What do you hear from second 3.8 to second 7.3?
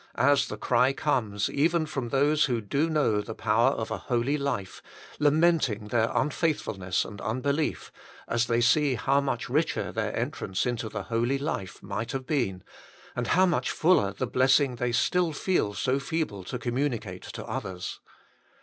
a holy life, lamenting their unfaithfulness and